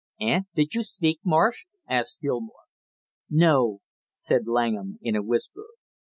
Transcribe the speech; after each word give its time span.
"Eh, 0.19 0.39
did 0.55 0.73
you 0.73 0.81
speak, 0.81 1.19
Marsh?" 1.23 1.65
asked 1.87 2.21
Gilmore. 2.21 2.63
"No," 3.29 3.81
said 4.15 4.47
Langham 4.47 4.97
in 5.03 5.15
a 5.15 5.21
whisper. 5.21 5.67